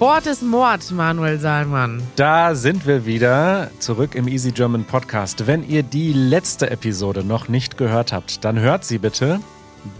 [0.00, 2.02] Sport ist Mord, Manuel Salmann.
[2.16, 5.46] Da sind wir wieder zurück im Easy German Podcast.
[5.46, 9.40] Wenn ihr die letzte Episode noch nicht gehört habt, dann hört sie bitte.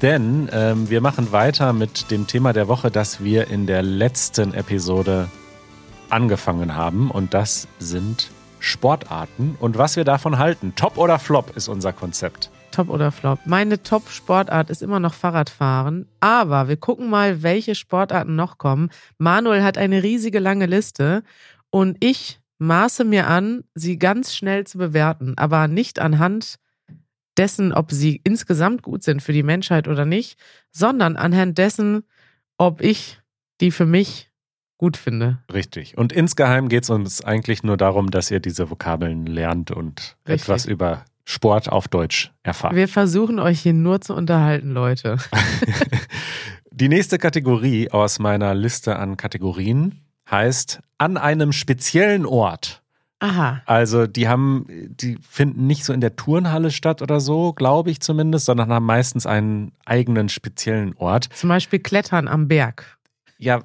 [0.01, 4.55] Denn ähm, wir machen weiter mit dem Thema der Woche, das wir in der letzten
[4.55, 5.29] Episode
[6.09, 7.11] angefangen haben.
[7.11, 10.73] Und das sind Sportarten und was wir davon halten.
[10.77, 12.49] Top oder Flop ist unser Konzept.
[12.71, 13.41] Top oder Flop?
[13.47, 16.07] Meine Top-Sportart ist immer noch Fahrradfahren.
[16.21, 18.91] Aber wir gucken mal, welche Sportarten noch kommen.
[19.19, 21.23] Manuel hat eine riesige lange Liste
[21.71, 26.57] und ich maße mir an, sie ganz schnell zu bewerten, aber nicht anhand
[27.37, 30.39] dessen, ob sie insgesamt gut sind für die Menschheit oder nicht,
[30.71, 32.05] sondern anhand dessen,
[32.59, 33.19] ob ich
[33.61, 34.31] die für mich
[34.77, 35.39] gut finde.
[35.53, 35.97] Richtig.
[35.97, 40.43] Und insgeheim geht es uns eigentlich nur darum, dass ihr diese Vokabeln lernt und Richtig.
[40.43, 42.75] etwas über Sport auf Deutsch erfahrt.
[42.75, 45.19] Wir versuchen euch hier nur zu unterhalten, Leute.
[46.73, 52.83] Die nächste Kategorie aus meiner Liste an Kategorien heißt an einem speziellen Ort.
[53.21, 53.63] Aha.
[53.67, 58.01] Also die haben, die finden nicht so in der Turnhalle statt oder so, glaube ich
[58.01, 61.29] zumindest, sondern haben meistens einen eigenen speziellen Ort.
[61.33, 62.99] Zum Beispiel Klettern am Berg.
[63.39, 63.61] Ja,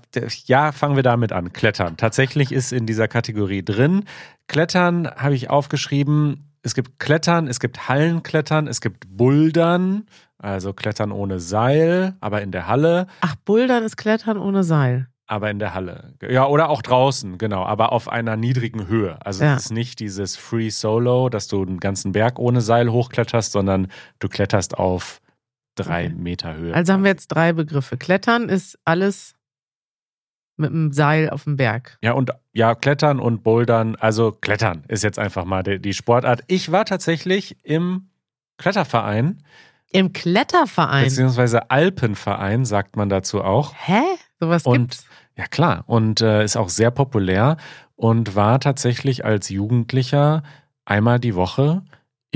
[0.45, 1.51] ja, fangen wir damit an.
[1.51, 1.97] Klettern.
[1.97, 4.03] Tatsächlich ist in dieser Kategorie drin.
[4.47, 6.51] Klettern habe ich aufgeschrieben.
[6.65, 10.07] Es gibt Klettern, es gibt Hallenklettern, es gibt Bouldern,
[10.39, 13.05] also Klettern ohne Seil, aber in der Halle.
[13.21, 15.07] Ach, Bouldern ist Klettern ohne Seil.
[15.27, 16.15] Aber in der Halle.
[16.27, 19.23] Ja, oder auch draußen, genau, aber auf einer niedrigen Höhe.
[19.23, 19.55] Also ja.
[19.55, 23.87] es ist nicht dieses Free Solo, dass du einen ganzen Berg ohne Seil hochkletterst, sondern
[24.17, 25.21] du kletterst auf
[25.75, 26.15] drei okay.
[26.15, 26.73] Meter Höhe.
[26.73, 27.97] Also haben wir jetzt drei Begriffe.
[27.97, 29.35] Klettern ist alles
[30.57, 31.97] mit einem Seil auf dem Berg.
[32.01, 36.43] Ja, und ja, Klettern und Bouldern, also Klettern ist jetzt einfach mal die, die Sportart.
[36.47, 38.09] Ich war tatsächlich im
[38.57, 39.43] Kletterverein.
[39.91, 41.05] Im Kletterverein?
[41.05, 43.73] Beziehungsweise Alpenverein, sagt man dazu auch.
[43.75, 44.01] Hä?
[44.39, 45.05] Sowas und, gibt's?
[45.37, 45.83] Ja, klar.
[45.87, 47.57] Und äh, ist auch sehr populär
[47.95, 50.43] und war tatsächlich als Jugendlicher
[50.85, 51.83] einmal die Woche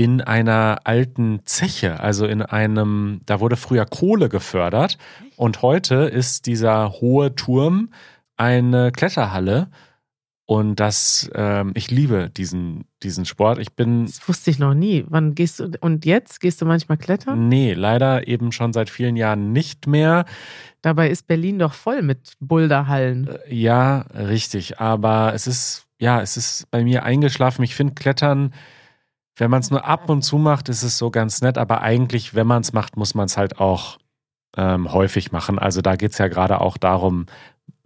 [0.00, 4.96] in einer alten Zeche, also in einem, da wurde früher Kohle gefördert
[5.36, 7.92] und heute ist dieser hohe Turm
[8.38, 9.68] eine Kletterhalle
[10.46, 13.58] und das, ähm, ich liebe diesen, diesen Sport.
[13.58, 14.06] Ich bin.
[14.06, 15.04] Das wusste ich noch nie.
[15.06, 17.50] Wann gehst du, und jetzt gehst du manchmal klettern?
[17.50, 20.24] Nee, leider eben schon seit vielen Jahren nicht mehr.
[20.80, 23.28] Dabei ist Berlin doch voll mit Boulderhallen.
[23.28, 24.80] Äh, ja, richtig.
[24.80, 27.62] Aber es ist, ja, es ist bei mir eingeschlafen.
[27.62, 28.54] Ich finde Klettern,
[29.40, 32.34] wenn man es nur ab und zu macht, ist es so ganz nett, aber eigentlich,
[32.34, 33.98] wenn man es macht, muss man es halt auch
[34.56, 35.58] ähm, häufig machen.
[35.58, 37.26] Also da geht es ja gerade auch darum,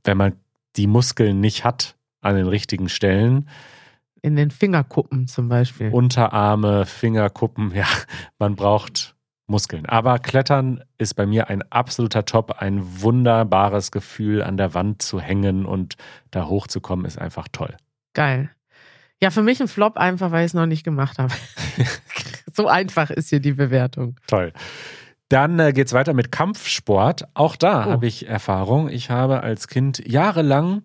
[0.03, 0.33] wenn man
[0.77, 3.49] die Muskeln nicht hat an den richtigen Stellen.
[4.21, 5.91] In den Fingerkuppen zum Beispiel.
[5.91, 7.87] Unterarme, Fingerkuppen, ja,
[8.39, 9.15] man braucht
[9.47, 9.87] Muskeln.
[9.87, 15.21] Aber Klettern ist bei mir ein absoluter Top, ein wunderbares Gefühl, an der Wand zu
[15.21, 15.97] hängen und
[16.31, 17.77] da hochzukommen, ist einfach toll.
[18.15, 18.51] Geil.
[19.25, 21.33] Ja, für mich ein Flop einfach, weil ich es noch nicht gemacht habe.
[22.53, 24.17] so einfach ist hier die Bewertung.
[24.27, 24.53] Toll.
[25.31, 27.25] Dann äh, geht es weiter mit Kampfsport.
[27.33, 27.91] Auch da oh.
[27.93, 28.91] habe ich Erfahrung.
[28.91, 30.83] Ich habe als Kind jahrelang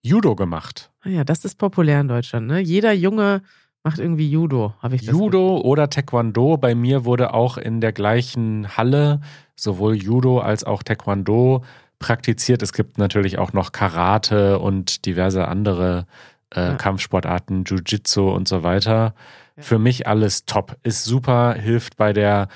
[0.00, 0.90] Judo gemacht.
[1.02, 2.46] Ah ja, das ist populär in Deutschland.
[2.46, 2.60] Ne?
[2.60, 3.42] Jeder Junge
[3.84, 6.56] macht irgendwie Judo, habe ich das Judo oder Taekwondo.
[6.56, 9.20] Bei mir wurde auch in der gleichen Halle
[9.56, 11.62] sowohl Judo als auch Taekwondo
[11.98, 12.62] praktiziert.
[12.62, 16.06] Es gibt natürlich auch noch Karate und diverse andere
[16.54, 16.74] äh, ja.
[16.74, 19.14] Kampfsportarten, Jiu-Jitsu und so weiter.
[19.56, 19.62] Ja.
[19.62, 20.76] Für mich alles top.
[20.82, 22.48] Ist super, hilft bei der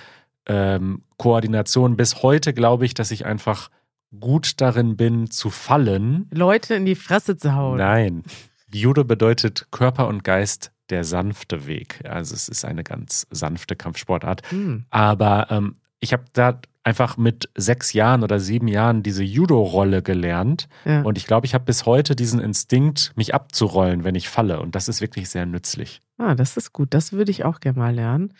[0.46, 1.96] ähm, Koordination.
[1.96, 3.70] Bis heute glaube ich, dass ich einfach
[4.18, 6.28] gut darin bin, zu fallen.
[6.32, 7.78] Leute in die Fresse zu hauen.
[7.78, 8.24] Nein.
[8.72, 12.00] Judo bedeutet Körper und Geist der sanfte Weg.
[12.08, 14.50] Also es ist eine ganz sanfte Kampfsportart.
[14.50, 14.84] Hm.
[14.90, 20.68] Aber ähm, ich habe da einfach mit sechs Jahren oder sieben Jahren diese Judo-Rolle gelernt.
[20.84, 21.02] Ja.
[21.02, 24.60] Und ich glaube, ich habe bis heute diesen Instinkt, mich abzurollen, wenn ich falle.
[24.60, 26.00] Und das ist wirklich sehr nützlich.
[26.18, 26.94] Ah, das ist gut.
[26.94, 28.32] Das würde ich auch gerne mal lernen.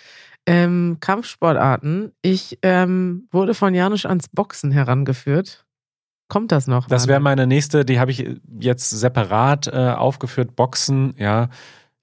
[0.46, 2.12] Ähm, Kampfsportarten.
[2.22, 5.66] Ich ähm, wurde von Janusz ans Boxen herangeführt.
[6.28, 6.86] Kommt das noch?
[6.86, 8.24] Das wäre meine nächste, die habe ich
[8.60, 10.56] jetzt separat äh, aufgeführt.
[10.56, 11.48] Boxen, ja.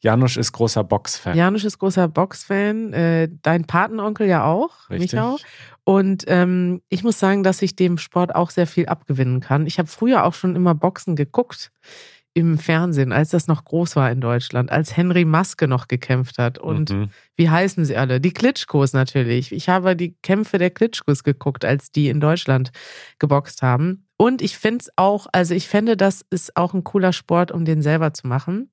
[0.02, 1.36] Janusz ist großer Boxfan.
[1.36, 2.94] Janusz ist großer Boxfan.
[2.94, 5.14] Äh, dein Patenonkel ja auch, Richtig.
[5.14, 5.38] Michau.
[5.84, 9.66] Und ähm, ich muss sagen, dass ich dem Sport auch sehr viel abgewinnen kann.
[9.66, 11.72] Ich habe früher auch schon immer Boxen geguckt
[12.38, 16.60] im Fernsehen, als das noch groß war in Deutschland, als Henry Maske noch gekämpft hat.
[16.60, 17.10] Und mhm.
[17.36, 18.22] wie heißen sie alle?
[18.22, 19.52] Die Klitschkos natürlich.
[19.52, 22.70] Ich habe die Kämpfe der Klitschkos geguckt, als die in Deutschland
[23.18, 24.06] geboxt haben.
[24.18, 27.66] Und ich finde es auch, also ich fände, das ist auch ein cooler Sport, um
[27.66, 28.70] den selber zu machen.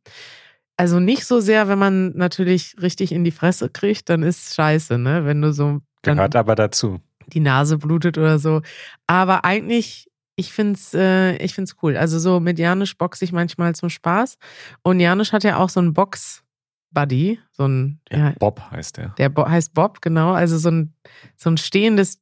[0.77, 4.99] Also nicht so sehr, wenn man natürlich richtig in die Fresse kriegt, dann ist scheiße,
[4.99, 5.25] ne?
[5.25, 5.81] Wenn du so.
[6.03, 7.01] Gehört aber dazu.
[7.29, 8.61] Die Nase blutet oder so.
[9.07, 11.97] Aber eigentlich ich finde es äh, ich find's cool.
[11.97, 14.39] Also so mit Janisch boxe ich manchmal zum Spaß.
[14.83, 17.39] Und Janisch hat ja auch so einen Box-Buddy.
[17.53, 19.11] So ein, ja, ja, Bob heißt der.
[19.19, 20.33] Der Bo heißt Bob, genau.
[20.33, 20.93] Also so ein,
[21.37, 22.21] so ein stehendes,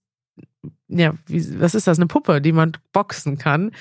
[0.88, 1.99] ja, wie, was ist das?
[1.99, 3.72] Eine Puppe, die man boxen kann.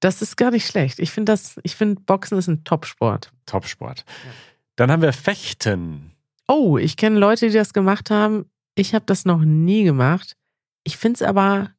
[0.00, 0.98] Das ist gar nicht schlecht.
[0.98, 3.32] Ich finde das, ich finde Boxen ist ein Topsport.
[3.46, 4.04] Topsport.
[4.06, 4.30] Ja.
[4.76, 6.12] Dann haben wir Fechten.
[6.46, 8.46] Oh, ich kenne Leute, die das gemacht haben.
[8.76, 10.36] Ich habe das noch nie gemacht.
[10.84, 11.70] Ich finde es aber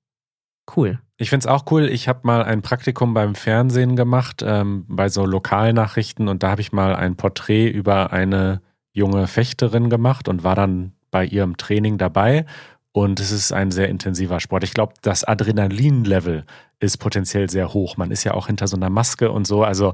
[0.75, 0.99] cool.
[1.17, 1.87] Ich finde es auch cool.
[1.89, 6.61] Ich habe mal ein Praktikum beim Fernsehen gemacht, ähm, bei so Lokalnachrichten und da habe
[6.61, 8.61] ich mal ein Porträt über eine
[8.93, 12.45] junge Fechterin gemacht und war dann bei ihrem Training dabei.
[12.91, 14.63] Und es ist ein sehr intensiver Sport.
[14.63, 16.45] Ich glaube, das Adrenalin-Level
[16.79, 17.97] ist potenziell sehr hoch.
[17.97, 19.63] Man ist ja auch hinter so einer Maske und so.
[19.63, 19.93] Also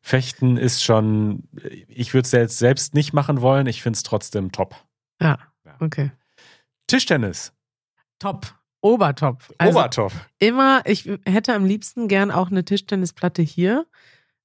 [0.00, 1.48] Fechten ist schon,
[1.88, 3.66] ich würde es jetzt selbst nicht machen wollen.
[3.66, 4.74] Ich finde es trotzdem top.
[5.20, 5.38] Ja,
[5.80, 6.12] okay.
[6.86, 7.52] Tischtennis.
[8.18, 8.54] Top.
[8.80, 9.42] Obertop.
[9.58, 10.12] Also Obertop.
[10.38, 13.86] Immer, ich hätte am liebsten gern auch eine Tischtennisplatte hier.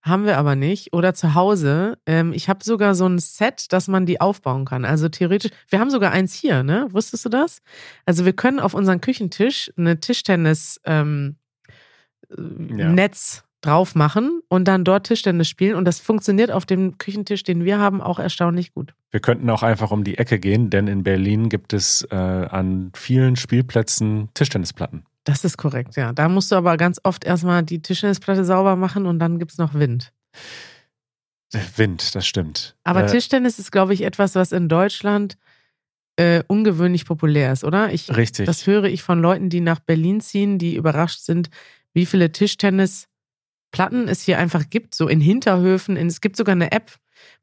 [0.05, 0.93] Haben wir aber nicht.
[0.93, 1.97] Oder zu Hause.
[2.05, 4.85] Ähm, ich habe sogar so ein Set, dass man die aufbauen kann.
[4.85, 6.87] Also theoretisch, wir haben sogar eins hier, ne?
[6.91, 7.63] Wusstest du das?
[8.05, 11.37] Also wir können auf unseren Küchentisch eine Tischtennis ähm,
[12.29, 12.89] ja.
[12.89, 15.75] Netz drauf machen und dann dort Tischtennis spielen.
[15.75, 18.93] Und das funktioniert auf dem Küchentisch, den wir haben, auch erstaunlich gut.
[19.09, 22.91] Wir könnten auch einfach um die Ecke gehen, denn in Berlin gibt es äh, an
[22.95, 25.03] vielen Spielplätzen Tischtennisplatten.
[25.25, 26.13] Das ist korrekt, ja.
[26.13, 29.57] Da musst du aber ganz oft erstmal die Tischtennisplatte sauber machen und dann gibt es
[29.57, 30.13] noch Wind.
[31.75, 32.75] Wind, das stimmt.
[32.83, 35.37] Aber äh, Tischtennis ist, glaube ich, etwas, was in Deutschland
[36.17, 37.91] äh, ungewöhnlich populär ist, oder?
[37.91, 38.45] Ich, Richtig.
[38.45, 41.49] Das höre ich von Leuten, die nach Berlin ziehen, die überrascht sind,
[41.93, 43.07] wie viele Tischtennis
[43.71, 45.97] Platten es hier einfach gibt, so in Hinterhöfen.
[45.97, 46.93] es gibt sogar eine App,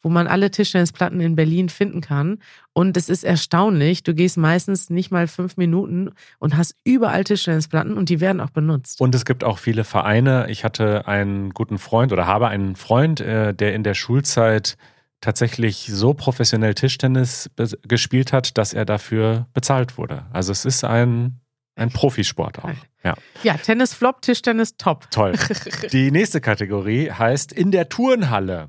[0.01, 2.39] wo man alle Tischtennisplatten in Berlin finden kann.
[2.73, 7.97] Und es ist erstaunlich, du gehst meistens nicht mal fünf Minuten und hast überall Tischtennisplatten
[7.97, 9.01] und die werden auch benutzt.
[9.01, 10.47] Und es gibt auch viele Vereine.
[10.49, 14.77] Ich hatte einen guten Freund oder habe einen Freund, äh, der in der Schulzeit
[15.21, 17.49] tatsächlich so professionell Tischtennis
[17.87, 20.27] gespielt hat, dass er dafür bezahlt wurde.
[20.33, 21.43] Also es ist ein
[21.75, 22.71] ein Profisport auch.
[23.03, 25.11] Ja, ja Tennis Flop, Tischtennis Top.
[25.11, 25.33] Toll.
[25.93, 28.69] Die nächste Kategorie heißt in der Turnhalle.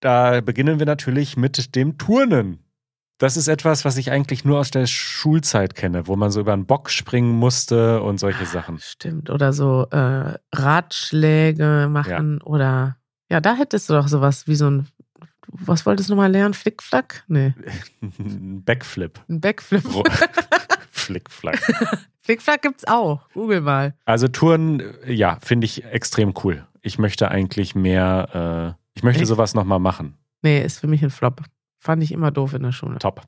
[0.00, 2.60] Da beginnen wir natürlich mit dem Turnen.
[3.18, 6.52] Das ist etwas, was ich eigentlich nur aus der Schulzeit kenne, wo man so über
[6.52, 8.78] einen Bock springen musste und solche ah, Sachen.
[8.78, 9.28] Stimmt.
[9.28, 12.46] Oder so äh, Ratschläge machen ja.
[12.46, 12.96] oder
[13.28, 14.88] ja, da hättest du doch sowas wie so ein
[15.50, 16.54] was wolltest du nochmal lernen?
[16.54, 17.24] Flickflack?
[17.26, 17.54] Nee.
[18.02, 19.20] Ein Backflip.
[19.28, 19.82] Ein Backflip.
[20.90, 21.58] Flickflack.
[22.20, 23.28] Flickflack gibt's auch.
[23.32, 23.94] Google mal.
[24.04, 26.66] Also Touren, ja, finde ich extrem cool.
[26.82, 29.26] Ich möchte eigentlich mehr, äh, ich möchte nee.
[29.26, 30.18] sowas nochmal machen.
[30.42, 31.42] Nee, ist für mich ein Flop.
[31.78, 32.98] Fand ich immer doof in der Schule.
[32.98, 33.22] Top.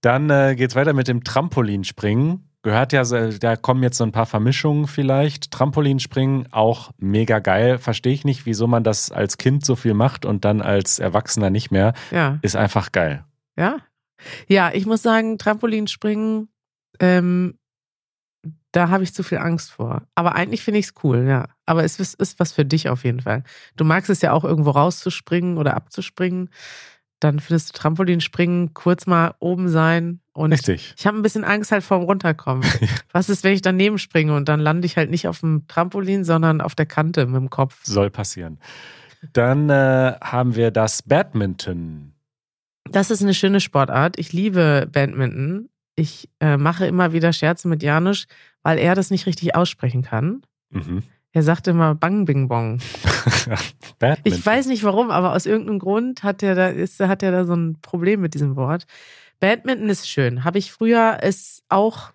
[0.00, 2.48] Dann äh, geht's weiter mit dem Trampolinspringen.
[2.62, 5.50] Gehört ja, da kommen jetzt so ein paar Vermischungen vielleicht.
[5.50, 7.76] Trampolinspringen, auch mega geil.
[7.76, 11.50] Verstehe ich nicht, wieso man das als Kind so viel macht und dann als Erwachsener
[11.50, 11.92] nicht mehr.
[12.10, 12.38] Ja.
[12.40, 13.26] Ist einfach geil.
[13.58, 13.76] Ja.
[14.48, 16.48] Ja, ich muss sagen, Trampolinspringen
[16.98, 17.58] ähm,
[18.72, 20.02] da habe ich zu viel Angst vor.
[20.14, 21.48] Aber eigentlich finde ich es cool, ja.
[21.64, 23.44] Aber es ist, ist was für dich auf jeden Fall.
[23.76, 26.50] Du magst es ja auch irgendwo rauszuspringen oder abzuspringen.
[27.20, 30.20] Dann findest du Trampolinspringen, kurz mal oben sein.
[30.32, 30.94] Und Richtig.
[30.98, 32.68] Ich habe ein bisschen Angst halt vorm Runterkommen.
[33.12, 36.24] was ist, wenn ich daneben springe und dann lande ich halt nicht auf dem Trampolin,
[36.24, 37.80] sondern auf der Kante mit dem Kopf?
[37.84, 38.58] Soll passieren.
[39.32, 42.12] Dann äh, haben wir das Badminton.
[42.90, 44.18] Das ist eine schöne Sportart.
[44.18, 48.26] Ich liebe Badminton ich äh, mache immer wieder Scherze mit Janusz,
[48.62, 50.42] weil er das nicht richtig aussprechen kann.
[50.70, 51.02] Mhm.
[51.32, 52.78] Er sagt immer Bang Bing Bong.
[54.24, 57.44] ich weiß nicht warum, aber aus irgendeinem Grund hat er da, ist, hat er da
[57.44, 58.86] so ein Problem mit diesem Wort.
[59.40, 60.44] Badminton ist schön.
[60.44, 62.13] Habe ich früher es auch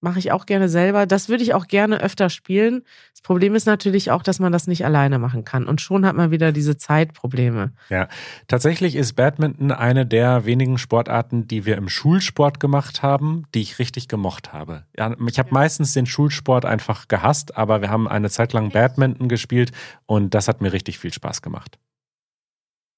[0.00, 1.06] mache ich auch gerne selber.
[1.06, 2.82] Das würde ich auch gerne öfter spielen.
[3.12, 5.66] Das Problem ist natürlich auch, dass man das nicht alleine machen kann.
[5.66, 7.72] Und schon hat man wieder diese Zeitprobleme.
[7.88, 8.08] Ja,
[8.48, 13.78] tatsächlich ist Badminton eine der wenigen Sportarten, die wir im Schulsport gemacht haben, die ich
[13.78, 14.84] richtig gemocht habe.
[14.94, 15.54] Ich habe ja.
[15.54, 19.72] meistens den Schulsport einfach gehasst, aber wir haben eine Zeit lang Badminton gespielt
[20.06, 21.78] und das hat mir richtig viel Spaß gemacht.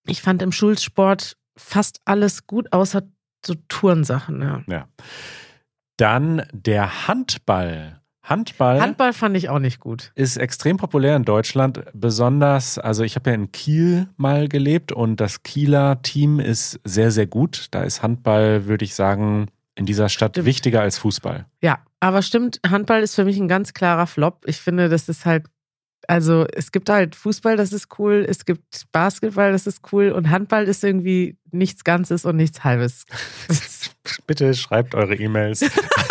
[0.07, 3.03] Ich fand im Schulsport fast alles gut, außer
[3.45, 4.41] so Tourensachen.
[4.41, 4.63] Ja.
[4.67, 4.89] ja.
[6.03, 8.01] Dann der Handball.
[8.25, 8.81] Handball.
[8.81, 10.11] Handball fand ich auch nicht gut.
[10.17, 11.85] Ist extrem populär in Deutschland.
[11.93, 17.13] Besonders, also ich habe ja in Kiel mal gelebt und das Kieler Team ist sehr,
[17.13, 17.69] sehr gut.
[17.71, 20.47] Da ist Handball, würde ich sagen, in dieser Stadt stimmt.
[20.47, 21.47] wichtiger als Fußball.
[21.63, 24.43] Ja, aber stimmt, Handball ist für mich ein ganz klarer Flop.
[24.47, 25.47] Ich finde, das ist halt,
[26.09, 30.31] also es gibt halt Fußball, das ist cool, es gibt Basketball, das ist cool und
[30.31, 33.05] Handball ist irgendwie nichts Ganzes und nichts Halbes.
[34.27, 35.65] Bitte schreibt eure E-Mails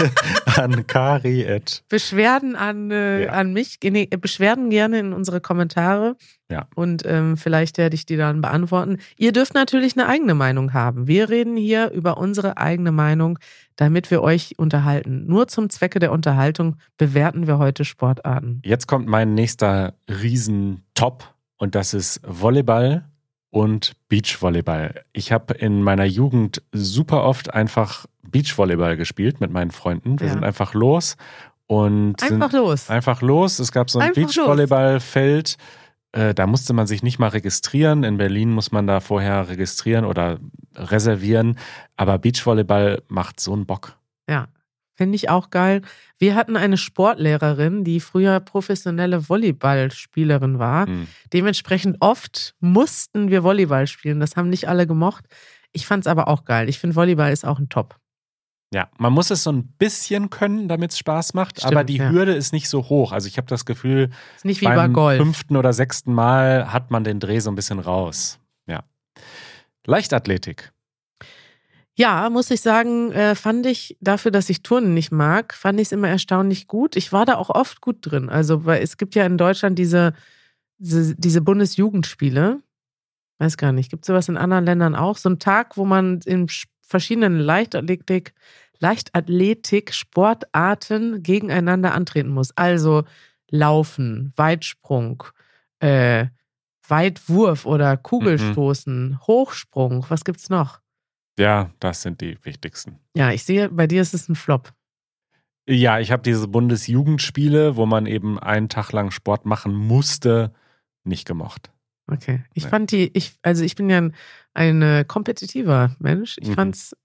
[0.56, 1.62] an Kari.
[1.90, 3.32] Beschwerden an, äh, ja.
[3.32, 3.80] an mich.
[3.84, 6.16] Nee, Beschwerden gerne in unsere Kommentare.
[6.50, 6.68] Ja.
[6.76, 8.98] Und ähm, vielleicht werde ich die dann beantworten.
[9.18, 11.08] Ihr dürft natürlich eine eigene Meinung haben.
[11.08, 13.40] Wir reden hier über unsere eigene Meinung,
[13.76, 15.26] damit wir euch unterhalten.
[15.28, 18.62] Nur zum Zwecke der Unterhaltung bewerten wir heute Sportarten.
[18.64, 23.06] Jetzt kommt mein nächster Riesentop und das ist Volleyball
[23.52, 25.04] und Beachvolleyball.
[25.14, 30.20] Ich habe in meiner Jugend super oft einfach Beachvolleyball gespielt mit meinen Freunden.
[30.20, 30.34] Wir ja.
[30.34, 31.18] sind einfach los
[31.68, 32.90] und einfach los.
[32.90, 33.60] Einfach los.
[33.60, 35.58] Es gab so ein Beachvolleyballfeld.
[36.14, 38.04] Äh, da musste man sich nicht mal registrieren.
[38.04, 40.40] In Berlin muss man da vorher registrieren oder
[40.76, 41.58] reservieren.
[41.98, 43.98] Aber Beachvolleyball macht so einen Bock.
[44.30, 44.48] Ja,
[45.02, 45.82] Finde ich auch geil.
[46.20, 50.88] Wir hatten eine Sportlehrerin, die früher professionelle Volleyballspielerin war.
[50.88, 51.08] Mhm.
[51.34, 54.20] Dementsprechend oft mussten wir Volleyball spielen.
[54.20, 55.26] Das haben nicht alle gemocht.
[55.72, 56.70] Ich fand es aber auch geil.
[56.70, 57.96] Ich finde, Volleyball ist auch ein Top.
[58.72, 61.98] Ja, man muss es so ein bisschen können, damit es Spaß macht, Stimmt, aber die
[61.98, 62.12] ja.
[62.12, 63.12] Hürde ist nicht so hoch.
[63.12, 66.92] Also ich habe das Gefühl, ist nicht wie beim bei fünften oder sechsten Mal hat
[66.92, 68.40] man den Dreh so ein bisschen raus.
[68.68, 68.84] Ja.
[69.88, 70.72] Leichtathletik.
[71.98, 75.90] Ja, muss ich sagen, äh, fand ich dafür, dass ich Turnen nicht mag, fand ich
[75.90, 76.96] es immer erstaunlich gut.
[76.96, 78.30] Ich war da auch oft gut drin.
[78.30, 80.14] Also, weil es gibt ja in Deutschland diese,
[80.78, 82.62] diese, diese Bundesjugendspiele.
[83.40, 85.18] Weiß gar nicht, gibt es sowas in anderen Ländern auch?
[85.18, 86.48] So ein Tag, wo man in
[86.82, 88.34] verschiedenen Leichtathletik,
[88.80, 92.56] Leichtathletik-Sportarten gegeneinander antreten muss.
[92.56, 93.04] Also
[93.50, 95.24] Laufen, Weitsprung,
[95.80, 96.28] äh,
[96.88, 99.20] Weitwurf oder Kugelstoßen, mhm.
[99.28, 100.06] Hochsprung.
[100.10, 100.81] Was gibt's noch?
[101.40, 103.00] Ja, das sind die wichtigsten.
[103.16, 104.74] Ja, ich sehe, bei dir ist es ein Flop.
[105.68, 110.54] Ja, ich habe diese Bundesjugendspiele, wo man eben einen Tag lang Sport machen musste,
[111.04, 111.72] nicht gemocht.
[112.08, 112.44] Okay.
[112.54, 112.70] Ich nee.
[112.70, 114.16] fand die, ich, also ich bin ja ein,
[114.54, 116.38] ein äh, kompetitiver Mensch.
[116.42, 116.70] Ich mhm.
[116.70, 116.96] es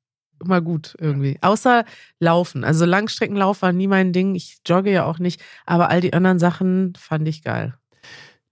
[0.42, 1.38] immer gut irgendwie.
[1.40, 1.84] Außer
[2.18, 2.64] Laufen.
[2.64, 4.34] Also Langstreckenlauf war nie mein Ding.
[4.34, 5.42] Ich jogge ja auch nicht.
[5.64, 7.74] Aber all die anderen Sachen fand ich geil.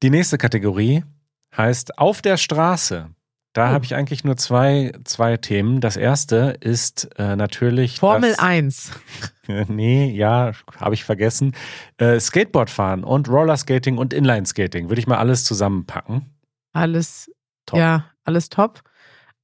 [0.03, 1.05] Die nächste Kategorie
[1.57, 3.11] heißt Auf der Straße.
[3.55, 5.81] Da habe ich eigentlich nur zwei, zwei Themen.
[5.81, 8.01] Das erste ist äh, natürlich.
[8.01, 8.91] Formel das, 1.
[9.69, 11.55] nee, ja, habe ich vergessen.
[11.97, 14.89] Äh, Skateboard fahren und Rollerskating und Inlineskating.
[14.89, 16.35] Würde ich mal alles zusammenpacken.
[16.73, 17.31] Alles
[17.65, 17.79] top.
[17.79, 18.83] Ja, alles top.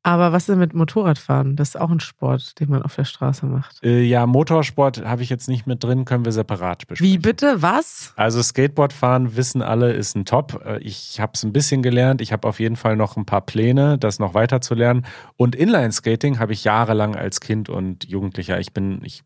[0.02, 1.56] Aber was ist mit Motorradfahren?
[1.56, 3.82] Das ist auch ein Sport, den man auf der Straße macht.
[3.82, 7.12] Äh, ja, Motorsport habe ich jetzt nicht mit drin, können wir separat besprechen.
[7.12, 7.60] Wie bitte?
[7.60, 8.14] Was?
[8.16, 10.62] Also Skateboardfahren, wissen alle, ist ein Top.
[10.64, 12.22] Äh, ich habe es ein bisschen gelernt.
[12.22, 15.04] Ich habe auf jeden Fall noch ein paar Pläne, das noch weiter zu lernen.
[15.36, 18.58] Und Inline-Skating habe ich jahrelang als Kind und Jugendlicher.
[18.58, 19.22] Ich bin, ich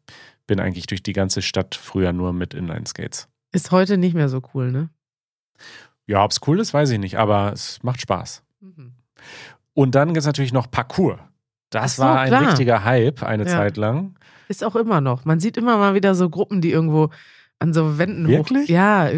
[0.49, 3.29] bin eigentlich durch die ganze Stadt früher nur mit Inline-Skates.
[3.53, 4.91] Ist heute nicht mehr so cool, ne?
[6.07, 8.43] Ja, ob es cool ist, weiß ich nicht, aber es macht Spaß.
[8.61, 8.93] Mhm.
[9.75, 11.19] Und dann gibt es natürlich noch Parkour.
[11.71, 12.49] Das so, war ein klar.
[12.49, 13.51] richtiger Hype eine ja.
[13.51, 14.17] Zeit lang.
[14.49, 15.25] Ist auch immer noch.
[15.25, 17.11] Man sieht immer mal wieder so Gruppen, die irgendwo
[17.59, 18.69] an so Wänden Wirklich?
[18.69, 18.73] hoch.
[18.73, 19.11] Ja,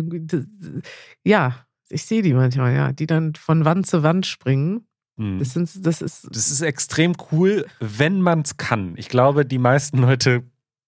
[1.24, 1.54] ja,
[1.88, 4.86] ich sehe die manchmal, ja, die dann von Wand zu Wand springen.
[5.18, 5.38] Hm.
[5.38, 8.94] Das, sind, das, ist das ist extrem cool, wenn man es kann.
[8.96, 10.44] Ich glaube, die meisten Leute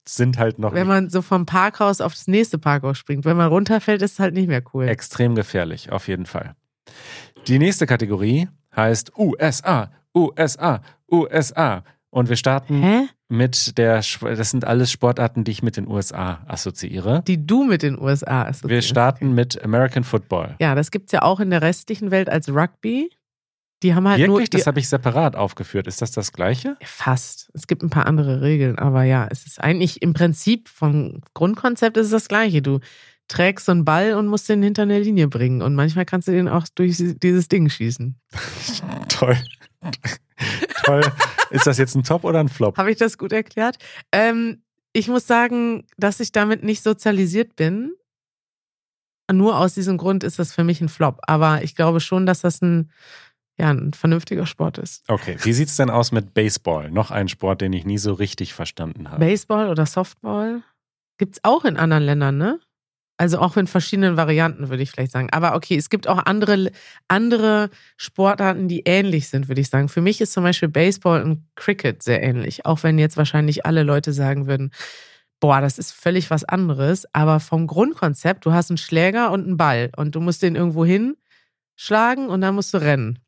[0.06, 0.72] sind halt noch.
[0.72, 3.24] Wenn man so vom Parkhaus auf das nächste Parkhaus springt.
[3.24, 4.88] Wenn man runterfällt, ist es halt nicht mehr cool.
[4.88, 6.54] Extrem gefährlich, auf jeden Fall.
[7.46, 11.84] Die nächste Kategorie heißt USA, USA, USA.
[12.10, 13.08] Und wir starten Hä?
[13.28, 17.22] mit der, das sind alles Sportarten, die ich mit den USA assoziiere.
[17.26, 18.70] Die du mit den USA assoziierst.
[18.70, 20.56] Wir starten mit American Football.
[20.60, 23.10] Ja, das gibt es ja auch in der restlichen Welt als Rugby.
[23.82, 24.50] Die haben halt Wirklich?
[24.50, 24.58] nur.
[24.58, 25.86] Das habe ich separat aufgeführt.
[25.86, 26.76] Ist das das Gleiche?
[26.82, 27.50] Fast.
[27.54, 31.96] Es gibt ein paar andere Regeln, aber ja, es ist eigentlich im Prinzip vom Grundkonzept
[31.96, 32.62] ist es das Gleiche.
[32.62, 32.80] Du
[33.28, 35.62] trägst so einen Ball und musst den hinter eine Linie bringen.
[35.62, 38.18] Und manchmal kannst du den auch durch dieses Ding schießen.
[39.08, 39.36] Toll.
[40.84, 41.02] Toll.
[41.50, 42.76] Ist das jetzt ein Top oder ein Flop?
[42.76, 43.78] Habe ich das gut erklärt?
[44.12, 47.92] Ähm, ich muss sagen, dass ich damit nicht sozialisiert bin.
[49.30, 51.20] Nur aus diesem Grund ist das für mich ein Flop.
[51.26, 52.90] Aber ich glaube schon, dass das ein,
[53.58, 55.04] ja, ein vernünftiger Sport ist.
[55.08, 56.90] Okay, wie sieht es denn aus mit Baseball?
[56.90, 59.24] Noch ein Sport, den ich nie so richtig verstanden habe.
[59.24, 60.62] Baseball oder Softball?
[61.18, 62.60] Gibt es auch in anderen Ländern, ne?
[63.18, 65.28] Also auch in verschiedenen Varianten, würde ich vielleicht sagen.
[65.32, 66.70] Aber okay, es gibt auch andere,
[67.08, 69.88] andere Sportarten, die ähnlich sind, würde ich sagen.
[69.88, 72.64] Für mich ist zum Beispiel Baseball und Cricket sehr ähnlich.
[72.64, 74.70] Auch wenn jetzt wahrscheinlich alle Leute sagen würden,
[75.40, 77.06] boah, das ist völlig was anderes.
[77.12, 80.84] Aber vom Grundkonzept, du hast einen Schläger und einen Ball und du musst den irgendwo
[80.84, 83.18] hinschlagen und dann musst du rennen.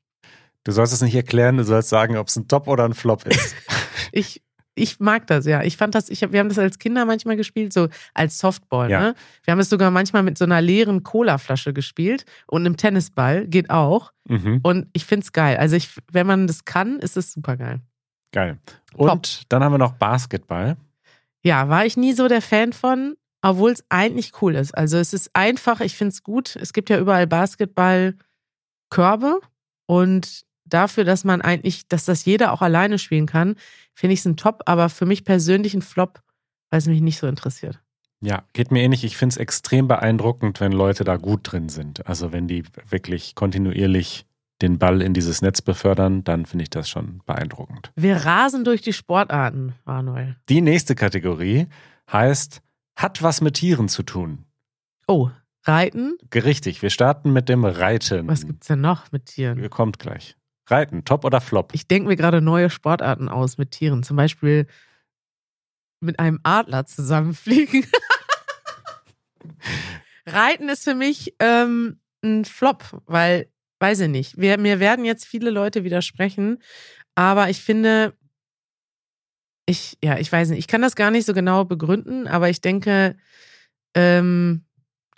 [0.62, 3.26] Du sollst es nicht erklären, du sollst sagen, ob es ein Top oder ein Flop
[3.26, 3.56] ist.
[4.12, 4.42] ich
[4.74, 5.62] Ich mag das, ja.
[5.62, 8.90] Ich fand das, ich hab, wir haben das als Kinder manchmal gespielt, so als Softball.
[8.90, 9.00] Ja.
[9.00, 9.14] Ne?
[9.44, 13.70] Wir haben es sogar manchmal mit so einer leeren Colaflasche gespielt und einem Tennisball, geht
[13.70, 14.12] auch.
[14.28, 14.60] Mhm.
[14.62, 15.56] Und ich finde es geil.
[15.56, 17.80] Also ich, wenn man das kann, ist es super geil.
[18.32, 18.58] Geil.
[18.94, 19.26] Und Top.
[19.48, 20.76] dann haben wir noch Basketball.
[21.42, 24.76] Ja, war ich nie so der Fan von, obwohl es eigentlich cool ist.
[24.76, 26.56] Also es ist einfach, ich finde es gut.
[26.56, 29.40] Es gibt ja überall Basketballkörbe
[29.86, 33.56] und dafür, dass man eigentlich, dass das jeder auch alleine spielen kann,
[33.94, 36.22] finde ich es ein Top, aber für mich persönlich ein Flop,
[36.70, 37.80] weil es mich nicht so interessiert.
[38.22, 39.04] Ja, geht mir ähnlich.
[39.04, 42.06] Ich finde es extrem beeindruckend, wenn Leute da gut drin sind.
[42.06, 44.26] Also wenn die wirklich kontinuierlich
[44.60, 47.92] den Ball in dieses Netz befördern, dann finde ich das schon beeindruckend.
[47.96, 50.36] Wir rasen durch die Sportarten, Manuel.
[50.50, 51.66] Die nächste Kategorie
[52.12, 52.60] heißt,
[52.94, 54.44] hat was mit Tieren zu tun.
[55.06, 55.30] Oh,
[55.64, 56.16] Reiten?
[56.34, 58.28] Richtig, wir starten mit dem Reiten.
[58.28, 59.68] Was gibt es denn noch mit Tieren?
[59.70, 60.36] Kommt gleich.
[60.66, 61.74] Reiten, top oder flop?
[61.74, 64.02] Ich denke mir gerade neue Sportarten aus mit Tieren.
[64.02, 64.66] Zum Beispiel
[66.00, 67.86] mit einem Adler zusammenfliegen.
[70.26, 73.50] Reiten ist für mich ähm, ein Flop, weil
[73.80, 74.36] weiß ich nicht.
[74.36, 76.58] Wir, mir werden jetzt viele Leute widersprechen,
[77.14, 78.14] aber ich finde,
[79.66, 82.60] ich, ja, ich weiß nicht, ich kann das gar nicht so genau begründen, aber ich
[82.60, 83.16] denke,
[83.94, 84.64] ähm,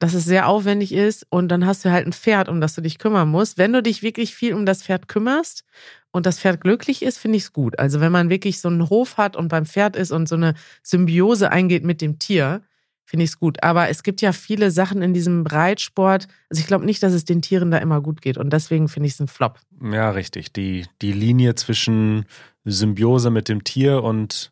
[0.02, 2.80] dass es sehr aufwendig ist und dann hast du halt ein Pferd, um das du
[2.80, 3.56] dich kümmern musst.
[3.56, 5.62] Wenn du dich wirklich viel um das Pferd kümmerst
[6.10, 7.78] und das Pferd glücklich ist, finde ich es gut.
[7.78, 10.54] Also wenn man wirklich so einen Hof hat und beim Pferd ist und so eine
[10.82, 12.62] Symbiose eingeht mit dem Tier,
[13.04, 13.62] finde ich es gut.
[13.62, 16.26] Aber es gibt ja viele Sachen in diesem Reitsport.
[16.50, 18.38] Also ich glaube nicht, dass es den Tieren da immer gut geht.
[18.38, 19.60] Und deswegen finde ich es ein Flop.
[19.80, 20.52] Ja, richtig.
[20.52, 22.24] Die, die Linie zwischen
[22.64, 24.50] Symbiose mit dem Tier und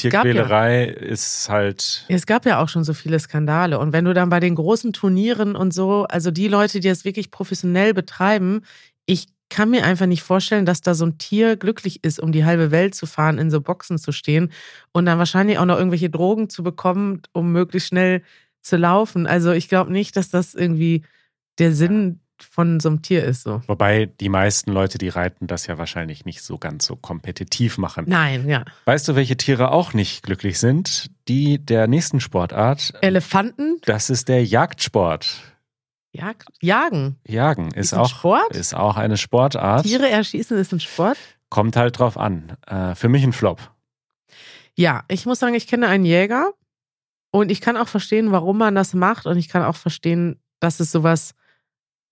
[0.00, 2.04] Tierquälerei ja, ist halt.
[2.08, 3.78] Es gab ja auch schon so viele Skandale.
[3.78, 7.04] Und wenn du dann bei den großen Turnieren und so, also die Leute, die das
[7.04, 8.62] wirklich professionell betreiben,
[9.06, 12.44] ich kann mir einfach nicht vorstellen, dass da so ein Tier glücklich ist, um die
[12.44, 14.52] halbe Welt zu fahren, in so Boxen zu stehen
[14.92, 18.22] und dann wahrscheinlich auch noch irgendwelche Drogen zu bekommen, um möglichst schnell
[18.62, 19.26] zu laufen.
[19.26, 21.02] Also ich glaube nicht, dass das irgendwie
[21.58, 23.62] der Sinn von so einem Tier ist so.
[23.66, 28.04] Wobei die meisten Leute, die reiten, das ja wahrscheinlich nicht so ganz so kompetitiv machen.
[28.08, 28.64] Nein, ja.
[28.84, 31.10] Weißt du, welche Tiere auch nicht glücklich sind?
[31.28, 32.94] Die der nächsten Sportart.
[33.02, 33.78] Elefanten?
[33.84, 35.42] Das ist der Jagdsport.
[36.12, 37.16] Jag Jagen.
[37.26, 38.56] Jagen ist, ist auch, Sport?
[38.56, 39.84] ist auch eine Sportart.
[39.84, 41.18] Tiere erschießen ist ein Sport?
[41.50, 42.56] Kommt halt drauf an.
[42.66, 43.60] Äh, für mich ein Flop.
[44.74, 46.52] Ja, ich muss sagen, ich kenne einen Jäger
[47.30, 50.80] und ich kann auch verstehen, warum man das macht und ich kann auch verstehen, dass
[50.80, 51.34] es sowas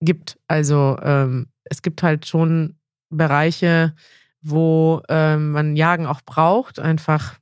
[0.01, 0.37] gibt.
[0.47, 2.75] Also ähm, es gibt halt schon
[3.09, 3.95] Bereiche,
[4.41, 7.39] wo ähm, man Jagen auch braucht, einfach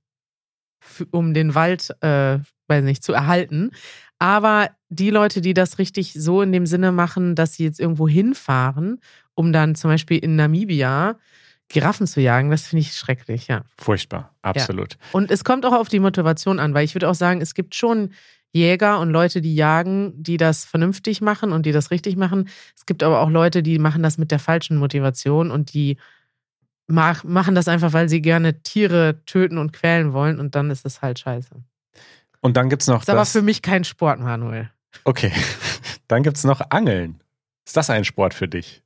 [1.11, 3.71] um den Wald, äh, weiß nicht, zu erhalten.
[4.19, 8.07] Aber die Leute, die das richtig so in dem Sinne machen, dass sie jetzt irgendwo
[8.07, 8.99] hinfahren,
[9.35, 11.17] um dann zum Beispiel in Namibia
[11.69, 13.63] Giraffen zu jagen, das finde ich schrecklich, ja.
[13.77, 14.93] Furchtbar, absolut.
[14.93, 14.99] Ja.
[15.11, 17.75] Und es kommt auch auf die Motivation an, weil ich würde auch sagen, es gibt
[17.75, 18.13] schon
[18.53, 22.49] Jäger und Leute, die jagen, die das vernünftig machen und die das richtig machen.
[22.75, 25.97] Es gibt aber auch Leute, die machen das mit der falschen Motivation und die
[26.88, 31.01] machen das einfach, weil sie gerne Tiere töten und quälen wollen und dann ist das
[31.01, 31.55] halt scheiße.
[32.39, 33.01] Und dann gibt es noch.
[33.01, 34.69] Ist das aber für mich kein Sport, Manuel.
[35.03, 35.31] Okay.
[36.07, 37.21] Dann gibt es noch Angeln.
[37.65, 38.81] Ist das ein Sport für dich?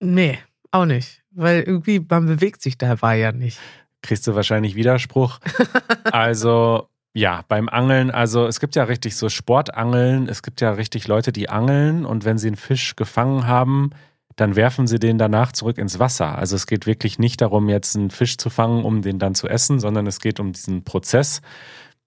[0.00, 0.38] Nee,
[0.72, 1.22] auch nicht.
[1.30, 3.60] Weil irgendwie, man bewegt sich dabei ja nicht.
[4.02, 5.38] Kriegst du wahrscheinlich Widerspruch.
[6.04, 11.08] also, ja, beim Angeln, also es gibt ja richtig so Sportangeln, es gibt ja richtig
[11.08, 13.88] Leute, die angeln und wenn sie einen Fisch gefangen haben,
[14.36, 16.36] dann werfen sie den danach zurück ins Wasser.
[16.36, 19.48] Also es geht wirklich nicht darum, jetzt einen Fisch zu fangen, um den dann zu
[19.48, 21.40] essen, sondern es geht um diesen Prozess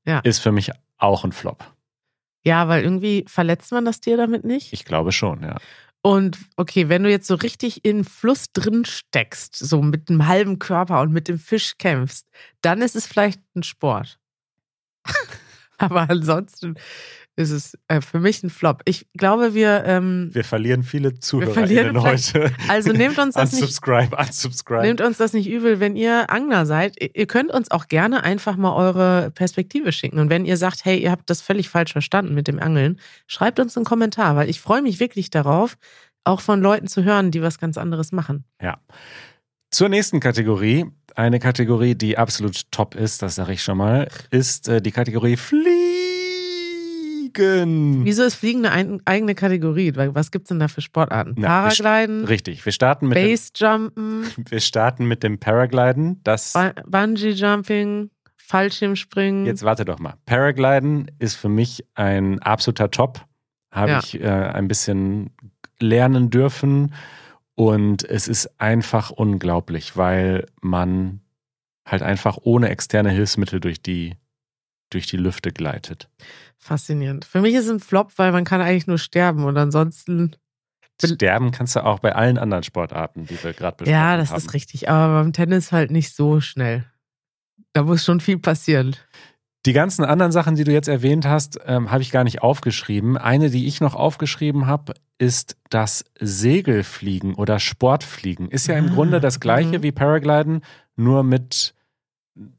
[0.06, 0.20] ja.
[0.20, 0.70] ist für mich
[1.00, 1.66] auch ein Flop.
[2.44, 4.74] Ja, weil irgendwie verletzt man das Tier damit nicht?
[4.74, 5.58] Ich glaube schon, ja.
[6.04, 10.60] Und okay, wenn du jetzt so richtig in Fluss drin steckst, so mit einem halben
[10.60, 12.28] Körper und mit dem Fisch kämpfst,
[12.62, 14.19] dann ist es vielleicht ein Sport.
[15.78, 16.76] Aber ansonsten
[17.40, 18.82] ist es äh, für mich ein Flop.
[18.84, 19.84] Ich glaube, wir.
[19.86, 22.52] Ähm, wir verlieren viele ZuhörerInnen heute.
[22.68, 24.28] Also nehmt uns das unsubscribe, nicht.
[24.28, 24.82] Unsubscribe.
[24.82, 26.98] Nehmt uns das nicht übel, wenn ihr Angler seid.
[27.02, 30.20] Ihr könnt uns auch gerne einfach mal eure Perspektive schicken.
[30.20, 33.62] Und wenn ihr sagt, hey, ihr habt das völlig falsch verstanden mit dem Angeln, schreibt
[33.62, 35.78] uns einen Kommentar, weil ich freue mich wirklich darauf,
[36.26, 38.44] auch von Leuten zu hören, die was ganz anderes machen.
[38.62, 38.80] Ja.
[39.72, 40.86] Zur nächsten Kategorie.
[41.16, 45.38] Eine Kategorie, die absolut top ist, das sage ich schon mal, ist äh, die Kategorie
[45.38, 45.70] Fliegen.
[48.04, 49.94] Wieso ist Fliegen eine eigene Kategorie?
[49.96, 51.36] Was gibt es denn da für Sportarten?
[51.38, 52.26] Na, Paragliden?
[52.26, 54.26] Richtig, wir starten mit Basejumpen.
[54.50, 56.22] Wir starten mit dem Paragliden.
[56.24, 56.54] Das
[56.88, 59.46] Bungee Jumping, Fallschirmspringen.
[59.46, 60.16] Jetzt warte doch mal.
[60.26, 63.26] Paragliden ist für mich ein absoluter Top.
[63.72, 64.00] Habe ja.
[64.00, 65.30] ich äh, ein bisschen
[65.80, 66.92] lernen dürfen
[67.60, 71.20] und es ist einfach unglaublich, weil man
[71.86, 74.16] halt einfach ohne externe Hilfsmittel durch die,
[74.90, 76.10] durch die Lüfte gleitet.
[76.58, 77.26] Faszinierend.
[77.26, 80.38] Für mich ist es ein Flop, weil man kann eigentlich nur sterben und ansonsten.
[81.04, 84.12] Sterben kannst du auch bei allen anderen Sportarten, die wir gerade besprochen haben.
[84.12, 84.38] Ja, das haben.
[84.38, 84.88] ist richtig.
[84.88, 86.86] Aber beim Tennis halt nicht so schnell.
[87.74, 88.96] Da muss schon viel passieren.
[89.66, 93.18] Die ganzen anderen Sachen, die du jetzt erwähnt hast, ähm, habe ich gar nicht aufgeschrieben.
[93.18, 98.50] Eine, die ich noch aufgeschrieben habe, ist das Segelfliegen oder Sportfliegen.
[98.50, 99.84] Ist ja im ah, Grunde das gleiche mhm.
[99.84, 100.62] wie Paragliden,
[100.96, 101.74] nur mit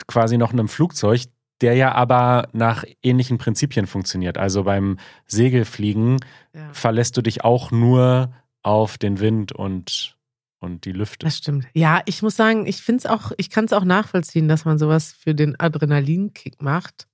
[0.07, 1.23] quasi noch einem Flugzeug,
[1.63, 4.37] der ja aber nach ähnlichen Prinzipien funktioniert.
[4.37, 6.19] Also beim Segelfliegen
[6.55, 6.69] ja.
[6.73, 8.33] verlässt du dich auch nur
[8.63, 10.17] auf den Wind und
[10.61, 11.27] und die Lüfte.
[11.27, 11.67] Das stimmt.
[11.75, 14.79] Ja, ich muss sagen, ich finde es auch, ich kann es auch nachvollziehen, dass man
[14.79, 17.09] sowas für den Adrenalinkick macht.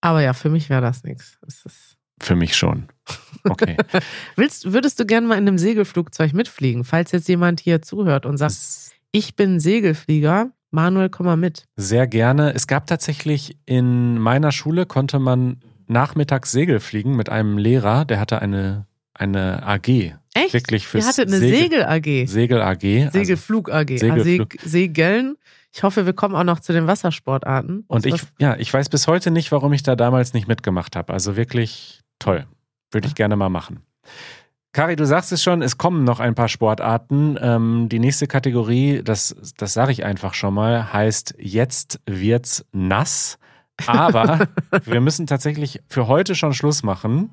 [0.00, 1.38] Aber ja, für mich wäre das nichts.
[2.20, 2.88] Für mich schon.
[3.44, 3.76] Okay.
[4.36, 8.36] Willst, würdest du gerne mal in einem Segelflugzeug mitfliegen, falls jetzt jemand hier zuhört und
[8.36, 8.56] sagt,
[9.12, 11.64] ich bin Segelflieger, Manuel, komm mal mit.
[11.76, 12.52] Sehr gerne.
[12.54, 18.18] Es gab tatsächlich in meiner Schule, konnte man nachmittags Segel fliegen mit einem Lehrer, der
[18.18, 20.52] hatte eine, eine AG Echt?
[20.52, 22.26] Wirklich fürs Ihr hattet eine Segel-AG.
[22.26, 23.10] Segel-AG.
[23.12, 23.90] Segelflug-AG.
[23.90, 24.56] Also Segelflug.
[24.62, 25.36] Segeln.
[25.72, 27.84] Ich hoffe, wir kommen auch noch zu den Wassersportarten.
[27.88, 31.12] Und ich, ja, ich weiß bis heute nicht, warum ich da damals nicht mitgemacht habe.
[31.12, 32.46] Also wirklich toll.
[32.90, 33.80] Würde ich gerne mal machen.
[34.72, 37.38] Kari, du sagst es schon, es kommen noch ein paar Sportarten.
[37.40, 43.38] Ähm, die nächste Kategorie, das, das sage ich einfach schon mal, heißt Jetzt wird's nass.
[43.86, 44.48] Aber
[44.84, 47.30] wir müssen tatsächlich für heute schon Schluss machen.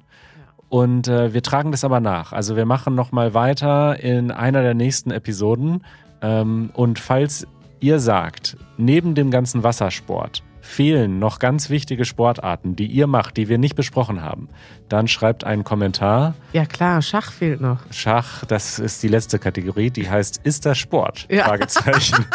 [0.72, 2.32] Und äh, wir tragen das aber nach.
[2.32, 5.84] Also wir machen nochmal weiter in einer der nächsten Episoden.
[6.22, 7.46] Ähm, und falls
[7.82, 13.50] ihr sagt, neben dem ganzen Wassersport fehlen noch ganz wichtige Sportarten, die ihr macht, die
[13.50, 14.48] wir nicht besprochen haben,
[14.88, 16.36] dann schreibt einen Kommentar.
[16.54, 17.80] Ja klar, Schach fehlt noch.
[17.92, 21.28] Schach, das ist die letzte Kategorie, die heißt Ist das Sport?
[21.30, 21.50] Ja.
[21.50, 22.26] Fragezeichen.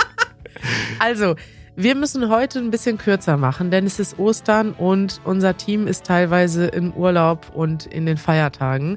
[0.98, 1.36] also,
[1.76, 6.06] wir müssen heute ein bisschen kürzer machen, denn es ist Ostern und unser Team ist
[6.06, 8.96] teilweise im Urlaub und in den Feiertagen.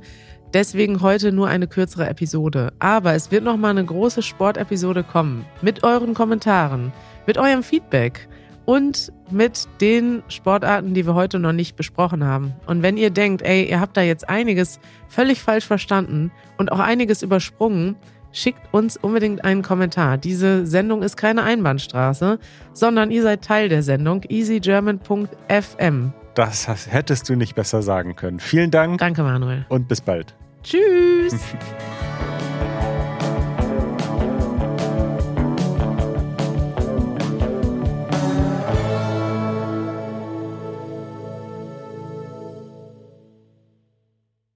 [0.53, 2.71] Deswegen heute nur eine kürzere Episode.
[2.79, 5.45] Aber es wird nochmal eine große Sportepisode kommen.
[5.61, 6.93] Mit euren Kommentaren,
[7.27, 8.29] mit eurem Feedback
[8.63, 12.53] und mit den Sportarten, die wir heute noch nicht besprochen haben.
[12.65, 16.79] Und wenn ihr denkt, ey, ihr habt da jetzt einiges völlig falsch verstanden und auch
[16.79, 17.97] einiges übersprungen,
[18.31, 20.17] schickt uns unbedingt einen Kommentar.
[20.17, 22.39] Diese Sendung ist keine Einbahnstraße,
[22.73, 26.13] sondern ihr seid Teil der Sendung easygerman.fm.
[26.35, 28.39] Das hättest du nicht besser sagen können.
[28.39, 28.99] Vielen Dank.
[28.99, 29.65] Danke, Manuel.
[29.69, 30.35] Und bis bald.
[30.63, 31.33] Tschüss.